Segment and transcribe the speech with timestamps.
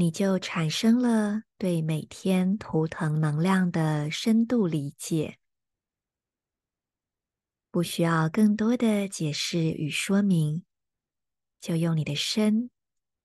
[0.00, 5.40] 你就产生了对每天图腾能量的深度理解，
[7.72, 10.64] 不需要更多的解释与说明，
[11.60, 12.70] 就用你的身、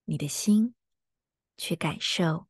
[0.05, 0.73] 你的心
[1.57, 2.47] 去感受。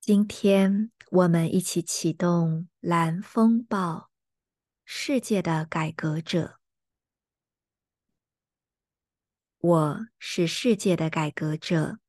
[0.00, 4.12] 今天我们一起启动蓝风暴，
[4.84, 6.61] 世界的改革者。
[9.62, 12.00] 我是世界的改革者。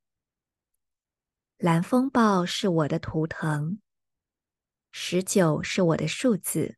[1.56, 3.80] 蓝风暴是我的图腾，
[4.90, 6.76] 十九是我的数字，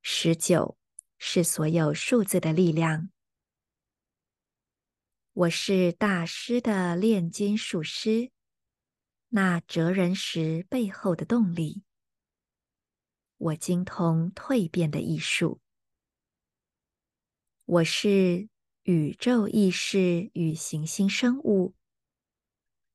[0.00, 0.78] 十九
[1.18, 3.10] 是所有数字的力量。
[5.34, 8.30] 我是大师的炼金术师，
[9.28, 11.82] 那折人石背后的动力。
[13.36, 15.60] 我精通蜕变的艺术。
[17.66, 18.48] 我是。
[18.86, 21.74] 宇宙意识与行星生物，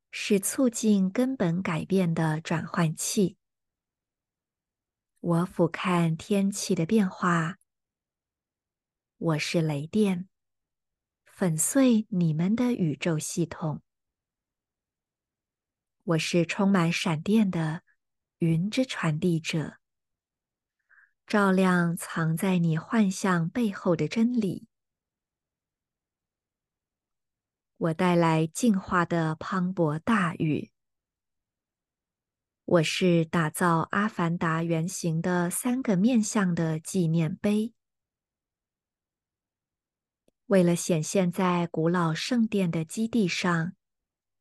[0.09, 3.35] 是促进根本改变的转换器。
[5.19, 7.57] 我俯瞰天气的变化。
[9.17, 10.29] 我是雷电，
[11.25, 13.81] 粉碎你们的宇宙系统。
[16.05, 17.83] 我是充满闪电的
[18.37, 19.75] 云之传递者，
[21.27, 24.69] 照亮藏在你幻象背后的真理。
[27.81, 30.69] 我带来净化的磅礴大雨。
[32.63, 37.73] 我是打造阿凡达原型的三个面向的纪念碑。
[40.45, 43.73] 为了显现在古老圣殿的基地上，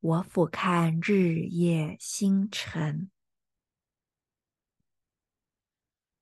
[0.00, 3.10] 我俯瞰日夜星辰。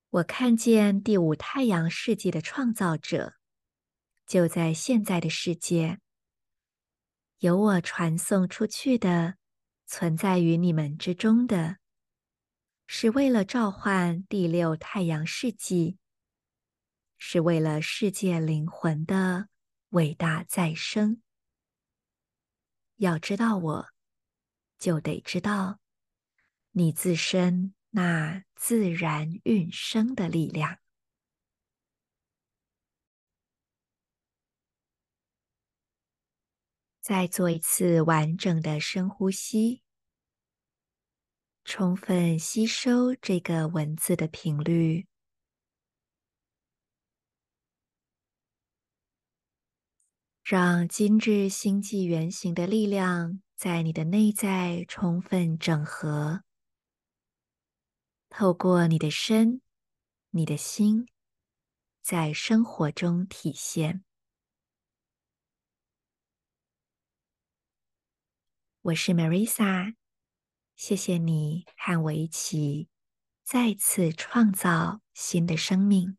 [0.08, 3.34] 我看见第五太阳世纪的创造者，
[4.24, 5.98] 就在现在的世界。
[7.38, 9.36] 由我传送出去的，
[9.86, 11.78] 存在于你们之中的，
[12.88, 15.98] 是为了召唤第六太阳世纪，
[17.16, 19.48] 是为了世界灵魂的
[19.90, 21.22] 伟大再生。
[22.96, 23.88] 要知道我，
[24.76, 25.78] 就得知道
[26.72, 30.78] 你自身那自然运生的力量。
[37.08, 39.82] 再做一次完整的深呼吸，
[41.64, 45.06] 充分吸收这个文字的频率，
[50.44, 56.42] 让今日星际原型的力量在你的内在充分整合，
[58.28, 59.62] 透过你的身、
[60.28, 61.08] 你的心，
[62.02, 64.04] 在生活中体现。
[68.88, 69.94] 我是 Marisa，
[70.74, 72.88] 谢谢你和我一起
[73.44, 76.16] 再次创造新的生命。